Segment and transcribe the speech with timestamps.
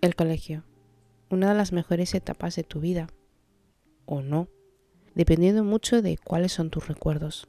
[0.00, 0.64] El colegio.
[1.28, 3.08] Una de las mejores etapas de tu vida.
[4.06, 4.48] O no.
[5.14, 7.48] Dependiendo mucho de cuáles son tus recuerdos.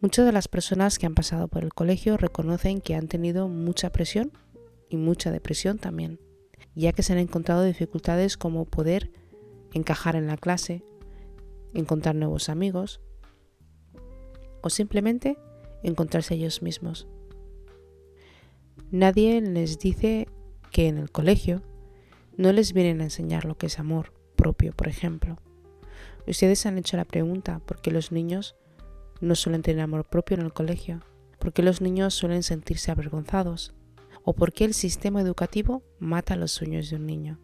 [0.00, 3.90] Muchas de las personas que han pasado por el colegio reconocen que han tenido mucha
[3.90, 4.32] presión
[4.88, 6.18] y mucha depresión también,
[6.74, 9.12] ya que se han encontrado dificultades como poder
[9.74, 10.82] encajar en la clase,
[11.72, 13.00] encontrar nuevos amigos
[14.60, 15.38] o simplemente
[15.84, 17.06] encontrarse ellos mismos.
[18.90, 20.26] Nadie les dice
[20.76, 21.62] que en el colegio
[22.36, 25.38] no les vienen a enseñar lo que es amor propio, por ejemplo.
[26.26, 28.56] Ustedes han hecho la pregunta por qué los niños
[29.22, 31.00] no suelen tener amor propio en el colegio,
[31.38, 33.72] por qué los niños suelen sentirse avergonzados
[34.22, 37.38] o por qué el sistema educativo mata los sueños de un niño.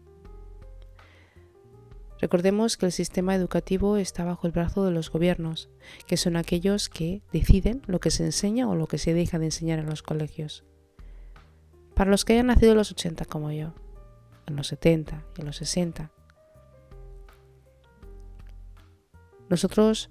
[2.21, 5.71] Recordemos que el sistema educativo está bajo el brazo de los gobiernos,
[6.05, 9.45] que son aquellos que deciden lo que se enseña o lo que se deja de
[9.45, 10.63] enseñar en los colegios.
[11.95, 13.73] Para los que hayan nacido en los 80 como yo,
[14.47, 16.11] en los 70 y en los 60,
[19.49, 20.09] nosotros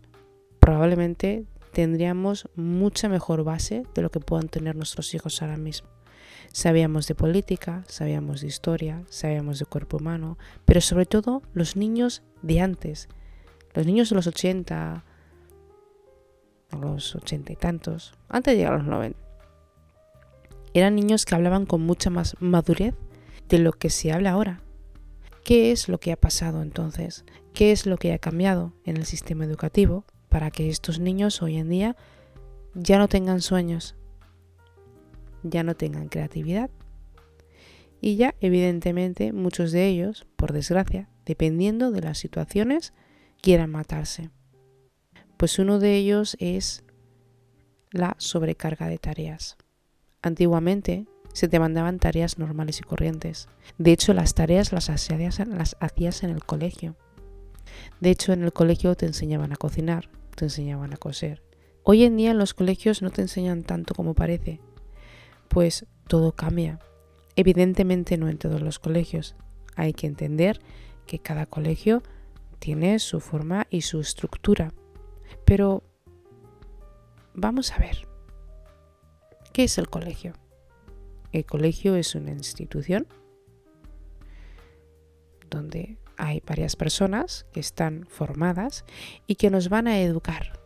[0.61, 5.89] probablemente tendríamos mucha mejor base de lo que puedan tener nuestros hijos ahora mismo.
[6.52, 12.22] Sabíamos de política, sabíamos de historia, sabíamos de cuerpo humano, pero sobre todo los niños
[12.42, 13.08] de antes,
[13.74, 15.05] los niños de los 80,
[16.78, 19.19] los 80 y tantos, antes de llegar a los 90,
[20.74, 22.94] eran niños que hablaban con mucha más madurez
[23.48, 24.62] de lo que se habla ahora.
[25.44, 27.24] ¿Qué es lo que ha pasado entonces?
[27.52, 31.56] ¿Qué es lo que ha cambiado en el sistema educativo para que estos niños hoy
[31.56, 31.96] en día
[32.74, 33.96] ya no tengan sueños,
[35.42, 36.70] ya no tengan creatividad?
[38.00, 42.92] Y ya, evidentemente, muchos de ellos, por desgracia, dependiendo de las situaciones,
[43.40, 44.30] quieran matarse.
[45.36, 46.84] Pues uno de ellos es
[47.90, 49.56] la sobrecarga de tareas.
[50.22, 53.48] Antiguamente se te mandaban tareas normales y corrientes.
[53.78, 56.96] De hecho, las tareas las hacías, en el colegio.
[58.00, 61.42] De hecho, en el colegio te enseñaban a cocinar, te enseñaban a coser.
[61.84, 64.61] Hoy en día en los colegios no te enseñan tanto como parece,
[65.48, 66.78] pues todo cambia.
[67.34, 69.34] Evidentemente no en todos los colegios.
[69.74, 70.61] Hay que entender
[71.06, 72.02] que cada colegio
[72.58, 74.72] tiene su forma y su estructura.
[75.44, 75.82] Pero
[77.34, 78.11] vamos a ver.
[79.52, 80.33] ¿Qué es el colegio?
[81.30, 83.07] El colegio es una institución
[85.51, 88.85] donde hay varias personas que están formadas
[89.27, 90.58] y que nos van a educar.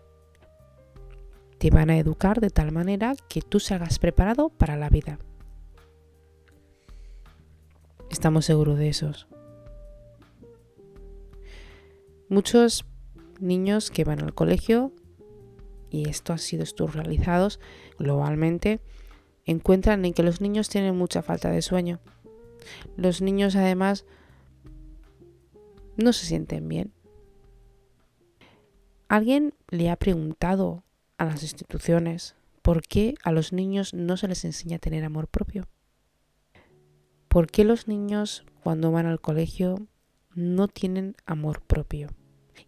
[1.59, 5.19] Te van a educar de tal manera que tú salgas preparado para la vida.
[8.11, 9.27] Estamos seguros de esos.
[12.29, 12.85] Muchos
[13.41, 14.93] niños que van al colegio,
[15.97, 17.59] y esto ha sido estudios realizados
[17.99, 18.81] globalmente,
[19.47, 22.01] encuentran en que los niños tienen mucha falta de sueño.
[22.97, 24.05] Los niños además
[25.97, 26.93] no se sienten bien.
[29.09, 30.83] ¿Alguien le ha preguntado
[31.17, 35.29] a las instituciones por qué a los niños no se les enseña a tener amor
[35.29, 35.67] propio?
[37.29, 39.87] ¿Por qué los niños cuando van al colegio
[40.35, 42.09] no tienen amor propio?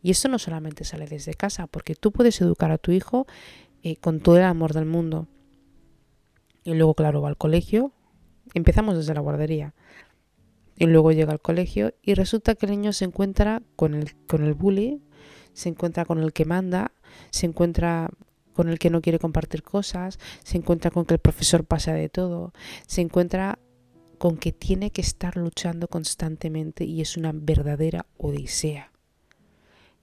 [0.03, 3.27] Y esto no solamente sale desde casa, porque tú puedes educar a tu hijo
[3.83, 5.29] eh, con todo el amor del mundo,
[6.69, 7.93] y luego, claro, va al colegio.
[8.53, 9.75] Empezamos desde la guardería.
[10.77, 14.45] Y luego llega al colegio y resulta que el niño se encuentra con el, con
[14.45, 15.03] el bully,
[15.55, 16.93] se encuentra con el que manda,
[17.31, 18.11] se encuentra
[18.53, 22.11] con el que no quiere compartir cosas, se encuentra con que el profesor pasa de
[22.11, 22.53] todo,
[22.87, 23.59] se encuentra
[24.19, 28.93] con que tiene que estar luchando constantemente y es una verdadera odisea.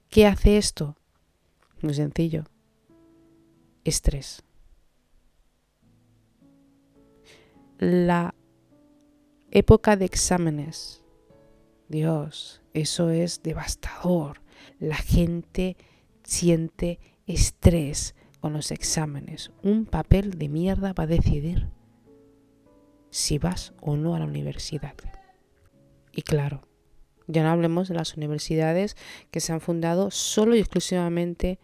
[0.10, 0.96] ¿Qué hace esto?
[1.82, 2.46] Muy sencillo.
[3.84, 4.46] Estrés.
[7.80, 8.36] la
[9.52, 11.04] época de exámenes.
[11.88, 14.42] Dios, eso es devastador.
[14.80, 15.78] La gente
[16.24, 19.52] siente estrés con los exámenes.
[19.64, 21.70] Un papel de mierda va a decidir
[23.10, 24.96] si vas o no a la universidad.
[26.12, 26.62] Y claro,
[27.28, 28.96] ya no hablemos de las universidades
[29.32, 31.60] que se han fundado solo y exclusivamente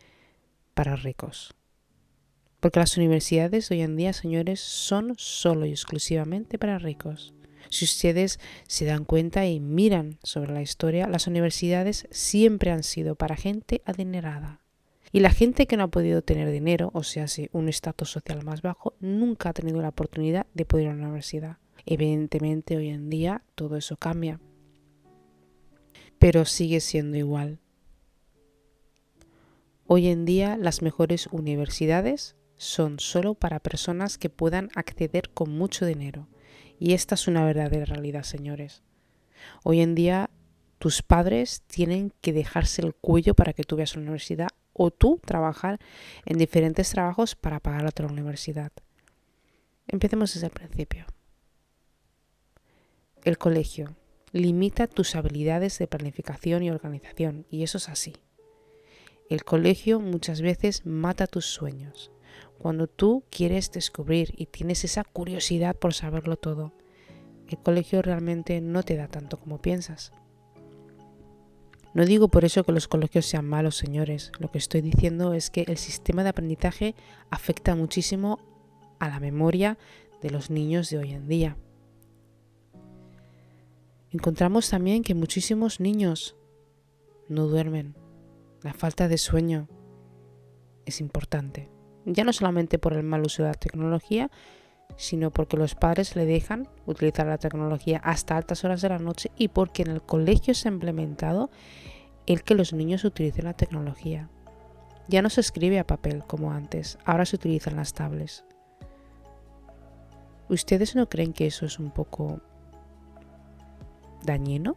[0.73, 1.53] para ricos.
[2.59, 7.33] Porque las universidades hoy en día, señores, son solo y exclusivamente para ricos.
[7.69, 13.15] Si ustedes se dan cuenta y miran sobre la historia, las universidades siempre han sido
[13.15, 14.59] para gente adinerada.
[15.11, 18.43] Y la gente que no ha podido tener dinero, o sea, si un estatus social
[18.43, 21.57] más bajo, nunca ha tenido la oportunidad de poder ir a la universidad.
[21.85, 24.39] Evidentemente hoy en día todo eso cambia.
[26.21, 27.57] Pero sigue siendo igual.
[29.87, 35.83] Hoy en día las mejores universidades son solo para personas que puedan acceder con mucho
[35.83, 36.27] dinero
[36.79, 38.83] Y esta es una verdadera realidad, señores.
[39.63, 40.29] Hoy en día
[40.77, 44.91] tus padres tienen que dejarse el cuello para que tú vayas a la universidad o
[44.91, 45.79] tú trabajar
[46.25, 48.71] en diferentes trabajos para pagar otra universidad.
[49.87, 51.07] Empecemos desde el principio.
[53.23, 53.95] El colegio
[54.31, 58.13] limita tus habilidades de planificación y organización, y eso es así.
[59.29, 62.11] El colegio muchas veces mata tus sueños.
[62.57, 66.73] Cuando tú quieres descubrir y tienes esa curiosidad por saberlo todo,
[67.47, 70.11] el colegio realmente no te da tanto como piensas.
[71.93, 74.31] No digo por eso que los colegios sean malos, señores.
[74.39, 76.95] Lo que estoy diciendo es que el sistema de aprendizaje
[77.29, 78.39] afecta muchísimo
[78.99, 79.77] a la memoria
[80.21, 81.57] de los niños de hoy en día.
[84.11, 86.35] Encontramos también que muchísimos niños
[87.29, 87.95] no duermen.
[88.61, 89.69] La falta de sueño
[90.85, 91.71] es importante.
[92.05, 94.29] Ya no solamente por el mal uso de la tecnología,
[94.97, 99.31] sino porque los padres le dejan utilizar la tecnología hasta altas horas de la noche
[99.37, 101.49] y porque en el colegio se ha implementado
[102.25, 104.29] el que los niños utilicen la tecnología.
[105.07, 108.43] Ya no se escribe a papel como antes, ahora se utilizan las tablets.
[110.49, 112.41] ¿Ustedes no creen que eso es un poco
[114.23, 114.75] dañino?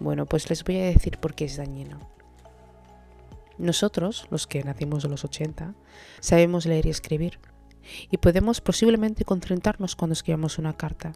[0.00, 1.98] Bueno, pues les voy a decir por qué es dañino.
[3.58, 5.74] Nosotros, los que nacimos en los 80,
[6.20, 7.40] sabemos leer y escribir
[8.10, 11.12] y podemos posiblemente concentrarnos cuando escribamos una carta.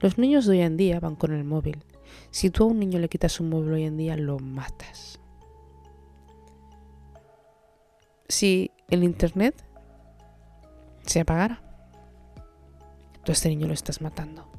[0.00, 1.84] Los niños de hoy en día van con el móvil.
[2.30, 5.20] Si tú a un niño le quitas un móvil hoy en día, lo matas.
[8.28, 9.64] Si el Internet
[11.02, 11.62] se apagara,
[13.24, 14.55] tú a este niño lo estás matando.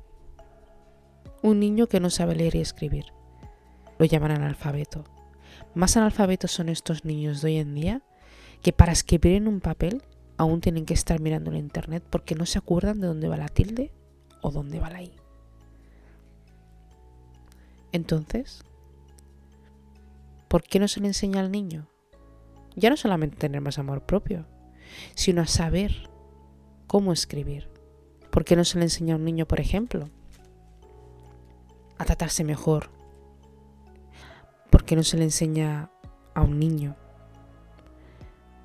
[1.42, 3.06] Un niño que no sabe leer y escribir.
[4.00, 5.06] Lo llaman analfabeto.
[5.74, 8.02] Más analfabetos son estos niños de hoy en día
[8.62, 10.04] que para escribir en un papel
[10.38, 13.48] aún tienen que estar mirando en internet porque no se acuerdan de dónde va la
[13.48, 13.92] tilde
[14.42, 15.12] o dónde va la i.
[17.92, 18.64] Entonces,
[20.48, 21.88] ¿por qué no se le enseña al niño?
[22.76, 24.46] Ya no solamente tener más amor propio,
[25.16, 26.10] sino a saber
[26.86, 27.70] cómo escribir.
[28.32, 30.10] ¿Por qué no se le enseña a un niño, por ejemplo,
[31.98, 32.90] a tratarse mejor?
[34.70, 35.90] ¿Por qué no se le enseña
[36.34, 36.96] a un niño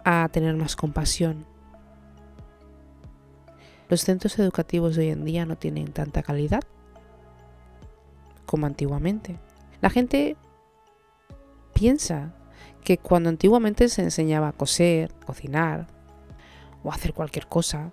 [0.05, 1.47] a tener más compasión,
[3.89, 6.63] los centros educativos de hoy en día no tienen tanta calidad
[8.47, 9.39] como antiguamente.
[9.81, 10.37] La gente
[11.73, 12.35] piensa
[12.85, 15.87] que cuando antiguamente se enseñaba a coser, cocinar
[16.83, 17.91] o hacer cualquier cosa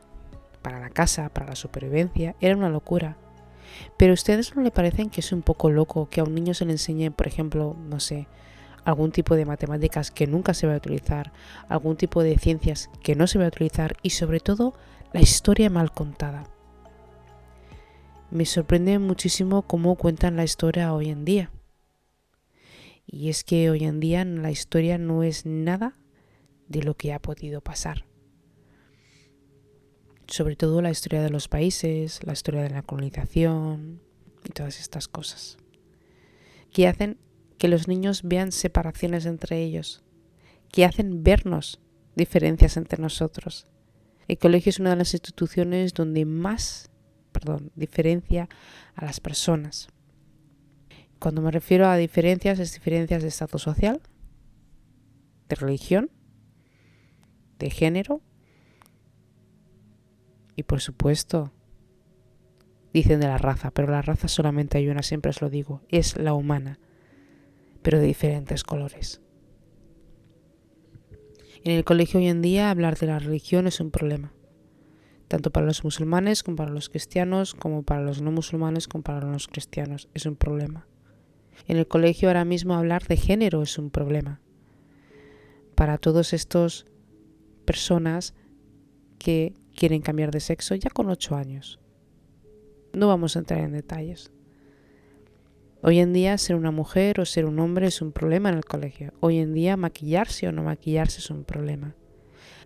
[0.61, 3.17] para la casa, para la supervivencia, era una locura.
[3.97, 6.53] Pero a ustedes no le parecen que es un poco loco que a un niño
[6.53, 8.27] se le enseñe, por ejemplo, no sé,
[8.85, 11.31] algún tipo de matemáticas que nunca se va a utilizar,
[11.67, 14.73] algún tipo de ciencias que no se va a utilizar y sobre todo
[15.13, 16.45] la historia mal contada.
[18.31, 21.51] Me sorprende muchísimo cómo cuentan la historia hoy en día.
[23.07, 25.95] Y es que hoy en día la historia no es nada
[26.67, 28.08] de lo que ha podido pasar.
[30.29, 34.01] Sobre todo la historia de los países, la historia de la colonización
[34.45, 35.57] y todas estas cosas.
[36.71, 37.17] Que hacen
[37.57, 40.03] que los niños vean separaciones entre ellos.
[40.71, 41.79] Que hacen vernos
[42.15, 43.65] diferencias entre nosotros
[44.29, 46.91] el colegio es una de las instituciones donde más,
[47.31, 48.47] perdón, diferencia
[48.93, 49.87] a las personas.
[51.17, 53.99] Cuando me refiero a diferencias, es diferencias de estatus social,
[55.49, 56.11] de religión,
[57.57, 58.21] de género
[60.59, 61.53] y por supuesto
[62.93, 66.17] dicen de la raza, pero la raza solamente hay una, siempre os lo digo, es
[66.17, 66.79] la humana,
[67.81, 69.21] pero de diferentes colores.
[71.63, 74.33] En el colegio hoy en día hablar de la religión es un problema,
[75.29, 79.21] tanto para los musulmanes como para los cristianos, como para los no musulmanes como para
[79.21, 80.87] los cristianos, es un problema.
[81.67, 84.41] En el colegio ahora mismo hablar de género es un problema.
[85.75, 86.85] Para todos estos
[87.65, 88.33] personas
[89.19, 91.79] que quieren cambiar de sexo ya con ocho años.
[92.93, 94.31] No vamos a entrar en detalles.
[95.81, 98.65] Hoy en día ser una mujer o ser un hombre es un problema en el
[98.65, 99.13] colegio.
[99.21, 101.95] Hoy en día maquillarse o no maquillarse es un problema.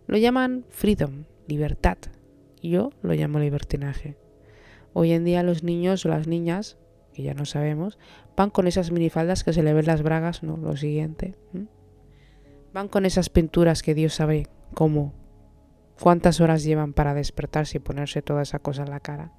[0.07, 1.99] Lo llaman freedom, libertad.
[2.63, 4.17] Yo lo llamo libertinaje.
[4.93, 6.77] Hoy en día los niños o las niñas,
[7.13, 7.99] que ya no sabemos,
[8.35, 11.35] van con esas minifaldas que se le ven las bragas, no, lo siguiente.
[12.73, 15.13] Van con esas pinturas que Dios sabe cómo,
[15.99, 19.31] cuántas horas llevan para despertarse y ponerse toda esa cosa en la cara.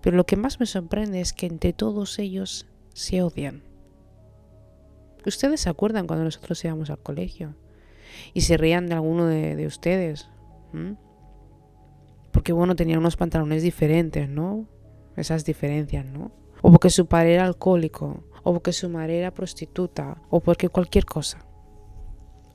[0.00, 3.62] Pero lo que más me sorprende es que entre todos ellos se odian.
[5.26, 7.54] Ustedes se acuerdan cuando nosotros íbamos al colegio
[8.32, 10.28] y se reían de alguno de, ustedes.
[12.32, 14.66] Porque bueno, tenían unos pantalones diferentes, ¿no?
[15.20, 16.32] esas diferencias, ¿no?
[16.62, 21.04] O porque su padre era alcohólico, o porque su madre era prostituta, o porque cualquier
[21.04, 21.46] cosa.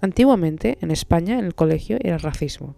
[0.02, 2.76] Antiguamente, en España, en el colegio, era racismo.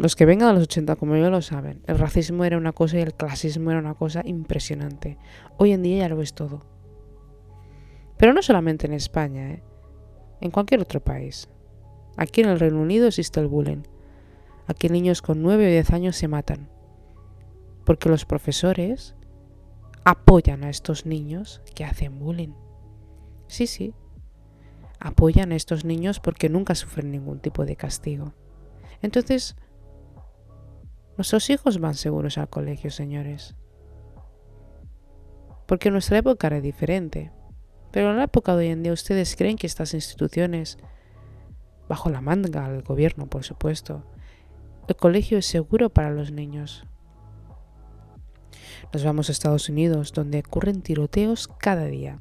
[0.00, 2.96] Los que vengan a los 80 como yo lo saben, el racismo era una cosa
[2.96, 5.18] y el clasismo era una cosa impresionante.
[5.58, 6.62] Hoy en día ya lo es todo.
[8.16, 9.62] Pero no solamente en España, ¿eh?
[10.40, 11.50] en cualquier otro país.
[12.16, 13.82] Aquí en el Reino Unido existe el bullying.
[14.66, 16.70] Aquí niños con 9 o 10 años se matan.
[17.84, 19.14] Porque los profesores
[20.04, 22.54] apoyan a estos niños que hacen bullying.
[23.48, 23.92] Sí, sí.
[24.98, 28.32] Apoyan a estos niños porque nunca sufren ningún tipo de castigo.
[29.02, 29.56] Entonces,
[31.16, 33.54] nuestros hijos van seguros al colegio, señores.
[35.66, 37.30] Porque nuestra época era diferente.
[37.90, 40.78] Pero en la época de hoy en día, ¿ustedes creen que estas instituciones,
[41.88, 44.04] bajo la manga del gobierno, por supuesto,
[44.88, 46.86] el colegio es seguro para los niños?
[48.92, 52.20] Nos vamos a Estados Unidos, donde ocurren tiroteos cada día.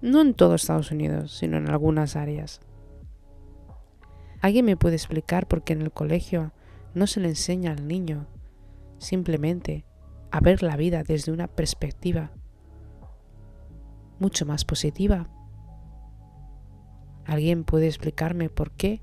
[0.00, 2.60] No en todo Estados Unidos, sino en algunas áreas.
[4.40, 6.52] ¿Alguien me puede explicar por qué en el colegio
[6.96, 8.26] no se le enseña al niño
[8.98, 9.84] simplemente
[10.30, 12.32] a ver la vida desde una perspectiva
[14.18, 15.28] mucho más positiva?
[17.26, 19.02] ¿Alguien puede explicarme por qué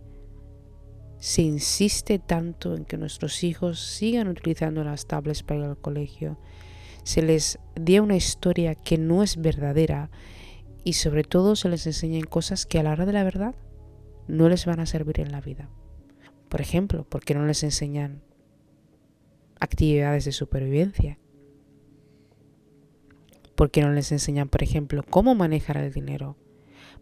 [1.19, 6.39] se insiste tanto en que nuestros hijos sigan utilizando las tablets para ir al colegio,
[7.03, 10.09] se les dé una historia que no es verdadera
[10.83, 13.53] y sobre todo se les enseñen cosas que a la hora de la verdad
[14.27, 15.69] no les van a servir en la vida.
[16.53, 18.21] Por ejemplo, ¿por qué no les enseñan
[19.59, 21.17] actividades de supervivencia?
[23.55, 26.37] ¿Por qué no les enseñan, por ejemplo, cómo manejar el dinero?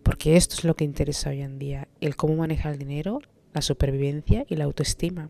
[0.04, 3.20] Porque esto es lo que interesa hoy en día, el cómo manejar el dinero
[3.54, 5.30] la supervivencia y la autoestima.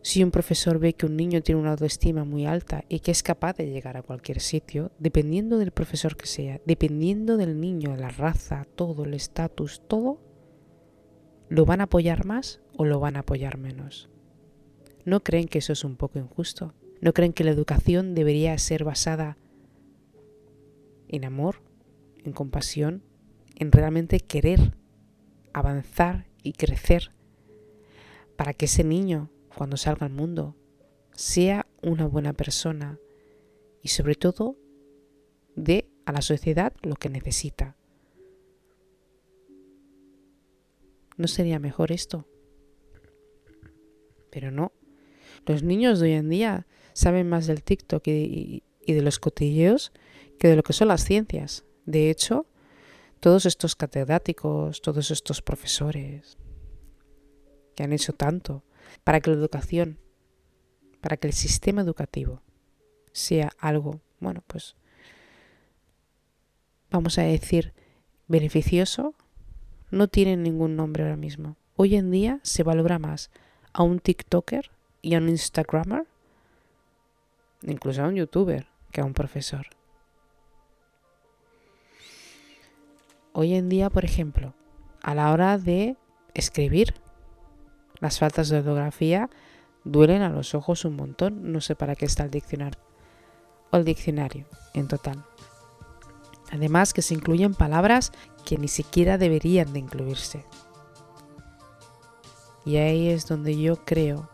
[0.00, 3.22] Si un profesor ve que un niño tiene una autoestima muy alta y que es
[3.22, 8.08] capaz de llegar a cualquier sitio, dependiendo del profesor que sea, dependiendo del niño, la
[8.08, 10.25] raza, todo, el estatus, todo,
[11.48, 14.08] ¿lo van a apoyar más o lo van a apoyar menos?
[15.04, 16.74] ¿No creen que eso es un poco injusto?
[17.00, 19.36] ¿No creen que la educación debería ser basada
[21.08, 21.62] en amor,
[22.24, 23.02] en compasión,
[23.54, 24.76] en realmente querer
[25.52, 27.12] avanzar y crecer
[28.36, 30.56] para que ese niño, cuando salga al mundo,
[31.12, 32.98] sea una buena persona
[33.82, 34.56] y sobre todo
[35.54, 37.76] dé a la sociedad lo que necesita.
[41.16, 42.26] ¿No sería mejor esto?
[44.30, 44.72] Pero no.
[45.46, 49.92] Los niños de hoy en día saben más del TikTok y, de los cotilleos
[50.38, 51.64] que de lo que son las ciencias.
[51.86, 52.46] De hecho,
[53.20, 56.36] todos estos catedráticos, todos estos profesores
[57.74, 58.64] que han hecho tanto
[59.04, 59.98] para que la educación,
[61.00, 62.42] para que el sistema educativo
[63.12, 64.76] sea algo, bueno, pues
[66.90, 67.72] vamos a decir,
[68.28, 69.14] beneficioso,
[69.90, 71.56] no tienen ningún nombre ahora mismo.
[71.76, 73.30] Hoy en día se valora más
[73.72, 74.70] a un TikToker
[75.02, 76.06] y a un Instagrammer,
[77.62, 79.66] incluso a un YouTuber, que a un profesor.
[83.38, 84.54] hoy en día, por ejemplo,
[85.02, 85.96] a la hora de
[86.32, 86.94] escribir,
[88.00, 89.28] las faltas de ortografía
[89.84, 91.52] duelen a los ojos un montón.
[91.52, 92.80] No sé para qué está el diccionario.
[93.70, 95.22] O el diccionario en total.
[96.50, 98.10] Además que se incluyen palabras
[98.46, 100.46] que ni siquiera deberían de incluirse.
[102.64, 104.30] Y ahí es donde yo creo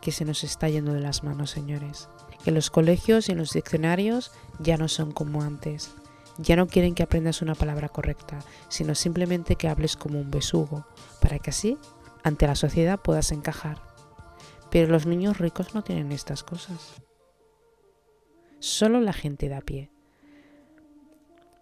[0.00, 2.08] que se nos está yendo de las manos, señores.
[2.44, 5.90] Que los colegios y los diccionarios ya no son como antes.
[6.36, 8.38] Ya no quieren que aprendas una palabra correcta,
[8.68, 10.86] sino simplemente que hables como un besugo,
[11.20, 11.78] para que así,
[12.22, 13.82] ante la sociedad, puedas encajar.
[14.70, 17.02] Pero los niños ricos no tienen estas cosas.
[18.60, 19.90] Solo la gente de a pie.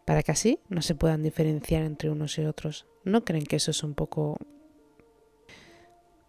[0.06, 2.86] Para que así no se puedan diferenciar entre unos y otros.
[3.04, 4.38] ¿No creen que eso es un poco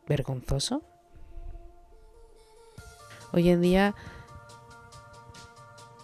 [0.08, 0.82] vergonzoso?
[3.32, 3.94] Hoy en día,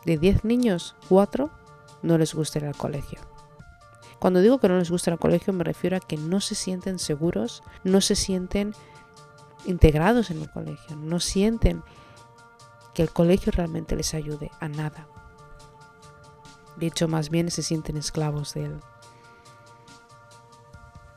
[0.06, 1.50] de 10 niños, 4
[2.04, 3.20] no les gusta ir al colegio.
[4.20, 7.00] Cuando digo que no les gusta al colegio me refiero a que no se sienten
[7.00, 8.76] seguros, no se sienten
[9.66, 11.82] integrados en el colegio, no sienten
[12.94, 15.08] que el colegio realmente les ayude a nada.
[16.78, 18.80] De hecho, más bien se sienten esclavos de él.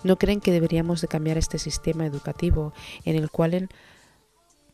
[0.05, 2.73] ¿No creen que deberíamos de cambiar este sistema educativo
[3.05, 3.69] en el cual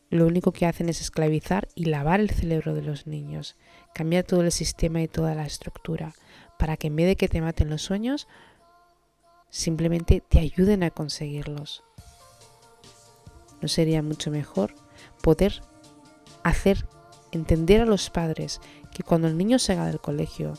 [0.09, 3.55] lo único que hacen es esclavizar y lavar el cerebro de los niños,
[3.95, 6.13] cambiar todo el sistema y toda la estructura,
[6.59, 8.27] para que en vez de que te maten los sueños,
[9.49, 11.83] simplemente te ayuden a conseguirlos.
[13.61, 14.75] ¿No sería mucho mejor
[15.23, 15.63] poder
[16.43, 16.85] hacer
[17.31, 18.61] entender a los padres
[18.93, 20.53] que cuando el niño salga del colegio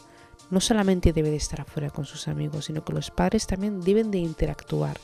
[0.55, 4.13] no solamente debe de estar afuera con sus amigos, sino que los padres también deben
[4.13, 5.01] de interactuar.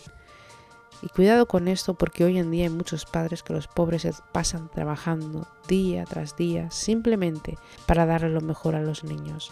[1.03, 4.69] Y cuidado con esto porque hoy en día hay muchos padres que los pobres pasan
[4.69, 9.51] trabajando día tras día simplemente para darle lo mejor a los niños.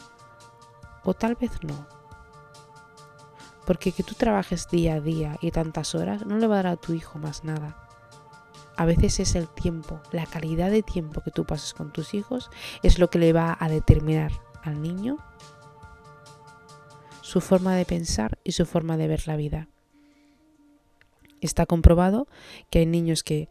[1.03, 1.89] O tal vez no.
[3.67, 6.73] Porque que tú trabajes día a día y tantas horas no le va a dar
[6.75, 7.89] a tu hijo más nada.
[8.77, 12.51] A veces es el tiempo, la calidad de tiempo que tú pases con tus hijos
[12.85, 14.31] es lo que le va a determinar
[14.63, 15.19] al niño
[17.29, 19.69] su forma de pensar y su forma de ver la vida.
[21.43, 22.27] Está comprobado
[22.71, 23.51] que hay niños que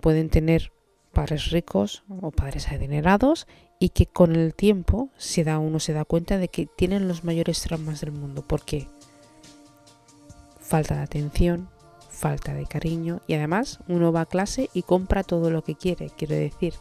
[0.00, 0.70] pueden tener
[1.12, 3.48] padres ricos o padres adinerados
[3.80, 7.24] y que con el tiempo se da uno se da cuenta de que tienen los
[7.24, 8.46] mayores traumas del mundo.
[8.46, 8.88] ¿Por qué?
[10.60, 11.68] Falta de atención,
[12.10, 16.10] falta de cariño y además uno va a clase y compra todo lo que quiere,
[16.16, 16.74] quiero decir.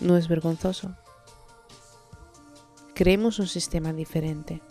[0.00, 0.96] ¿No es vergonzoso?
[2.94, 4.62] Creemos un sistema diferente.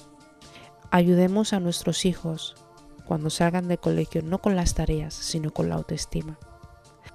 [0.91, 2.55] Ayudemos a nuestros hijos
[3.05, 6.37] cuando salgan de colegio no con las tareas, sino con la autoestima.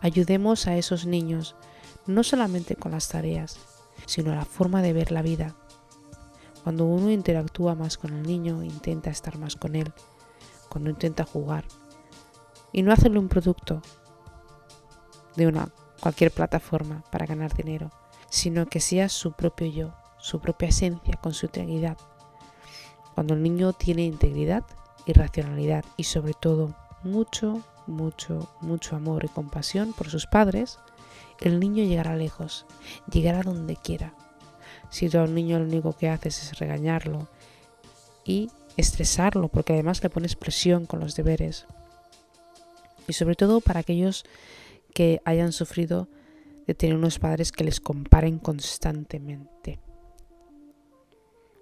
[0.00, 1.54] Ayudemos a esos niños
[2.06, 3.56] no solamente con las tareas,
[4.04, 5.54] sino la forma de ver la vida.
[6.64, 9.92] Cuando uno interactúa más con el niño, intenta estar más con él,
[10.68, 11.66] cuando intenta jugar.
[12.72, 13.80] Y no hacerle un producto
[15.36, 15.68] de una
[16.00, 17.92] cualquier plataforma para ganar dinero,
[18.28, 19.94] sino que sea su propio yo,
[20.26, 21.96] su propia esencia con su integridad.
[23.14, 24.64] Cuando el niño tiene integridad
[25.06, 30.80] y racionalidad y sobre todo mucho, mucho, mucho amor y compasión por sus padres,
[31.40, 32.66] el niño llegará lejos,
[33.08, 34.14] llegará donde quiera.
[34.90, 37.28] Si tú a un niño lo único que haces es regañarlo
[38.24, 41.66] y estresarlo, porque además le pones presión con los deberes.
[43.06, 44.24] Y sobre todo para aquellos
[44.92, 46.08] que hayan sufrido
[46.66, 49.85] de tener unos padres que les comparen constantemente.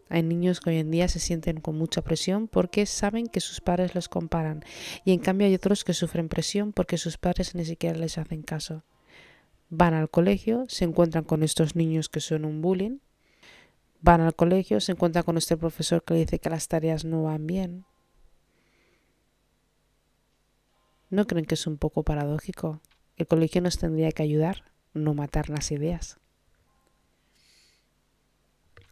[0.08, 3.60] Hay niños que hoy en día se sienten con mucha presión porque saben que sus
[3.60, 4.64] padres los comparan
[5.04, 8.42] y en cambio hay otros que sufren presión porque sus padres ni siquiera les hacen
[8.42, 8.84] caso.
[9.70, 12.98] Van al colegio, se encuentran con estos niños que son un bullying
[14.04, 17.22] Van al colegio, se encuentran con este profesor que le dice que las tareas no
[17.22, 17.86] van bien.
[21.08, 22.82] ¿No creen que es un poco paradójico?
[23.16, 26.18] El colegio nos tendría que ayudar, no matar las ideas.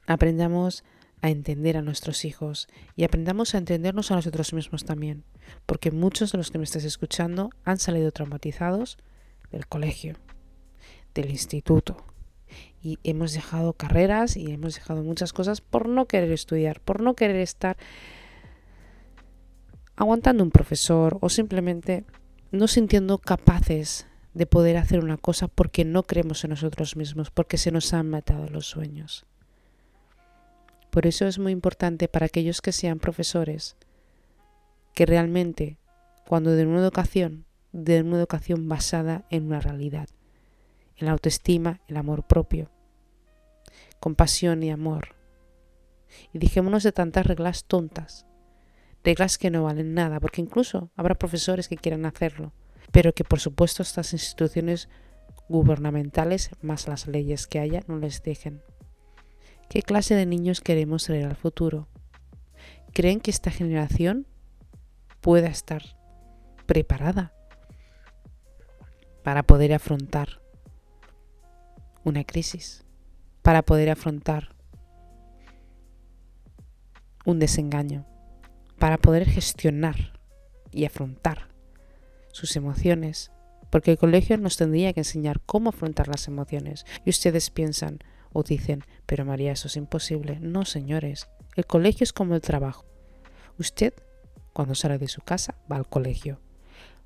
[0.07, 0.83] Aprendamos
[1.23, 5.25] a entender a nuestros hijos y aprendamos a entendernos a nosotros mismos también,
[5.65, 8.99] porque muchos de los que me estáis escuchando han salido traumatizados
[9.51, 10.17] del colegio,
[11.15, 12.05] del instituto,
[12.83, 17.15] y hemos dejado carreras y hemos dejado muchas cosas por no querer estudiar, por no
[17.15, 17.77] querer estar
[19.95, 22.05] aguantando un profesor o simplemente
[22.51, 27.59] no sintiendo capaces de poder hacer una cosa porque no creemos en nosotros mismos, porque
[27.59, 29.27] se nos han matado los sueños.
[30.93, 33.77] Por eso es muy importante para aquellos que sean profesores
[34.95, 35.79] que realmente
[36.29, 40.09] cuando den una educación, den una educación basada en una realidad
[40.99, 42.71] en la autoestima, el amor propio,
[44.01, 45.17] compasión y amor.
[46.35, 48.27] Y dijémonos de tantas reglas tontas,
[49.03, 52.53] reglas que no valen nada, porque incluso habrá profesores que quieran hacerlo,
[52.91, 54.91] pero que por supuesto estas instituciones
[55.49, 58.61] gubernamentales, más las leyes que haya, no les dejen.
[59.73, 61.89] ¿Qué clase de niños queremos traer al futuro?
[62.93, 64.27] ¿Creen que esta generación
[65.23, 65.83] pueda estar
[66.67, 67.33] preparada
[69.23, 70.43] para poder afrontar
[72.05, 72.85] una crisis
[73.41, 74.55] para poder afrontar
[77.25, 78.07] un desengaño,
[78.79, 80.21] para poder gestionar
[80.71, 81.49] y afrontar
[82.31, 83.33] sus emociones,
[83.71, 86.85] porque el colegio nos tendría que enseñar cómo afrontar las emociones.
[87.07, 88.01] Y ustedes piensan
[88.33, 90.39] o dicen, pero María, eso es imposible.
[90.41, 92.87] No, señores, el colegio es como el trabajo.
[93.59, 93.95] Usted,
[94.53, 96.41] cuando sale de su casa, va al colegio.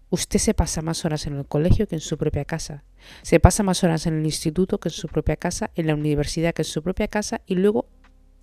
[0.08, 2.84] Usted se pasa más horas en el colegio que en su propia casa.
[3.22, 6.54] Se pasa más horas en el instituto que en su propia casa, en la universidad
[6.54, 7.88] que en su propia casa y luego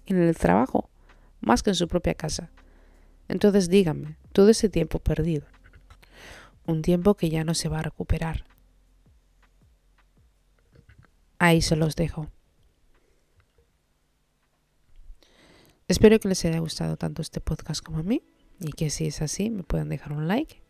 [0.06, 0.90] en el trabajo,
[1.40, 2.52] más que en su propia casa.
[3.30, 5.46] Entonces díganme, todo ese tiempo perdido,
[6.66, 8.44] un tiempo que ya no se va a recuperar.
[11.40, 12.30] Ahí se los dejo.
[15.94, 18.24] Espero que les haya gustado tanto este podcast como a mí
[18.60, 20.64] y que si es así me puedan dejar un like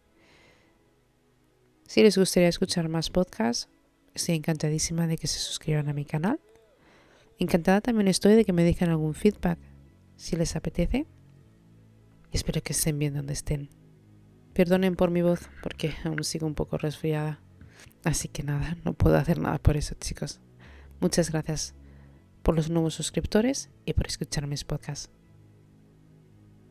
[1.87, 3.69] si les gustaría escuchar más podcasts,
[4.13, 6.41] estoy encantadísima de que se suscriban a mi canal.
[7.39, 9.59] Encantada también estoy de que me dejen algún feedback
[10.17, 11.07] si les apetece.
[12.33, 13.69] espero que estén bien donde estén.
[14.53, 17.39] Perdonen por mi voz porque aún sigo un poco resfriada.
[18.03, 20.41] Así que nada, no puedo hacer nada por eso, chicos.
[20.99, 21.75] Muchas gracias
[22.43, 25.09] por los nuevos suscriptores y por escuchar mis podcasts.